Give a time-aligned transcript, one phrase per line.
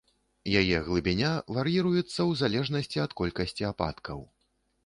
[0.61, 4.19] Яе глыбіня вар'іруецца ў залежнасці ад колькасці ападкаў.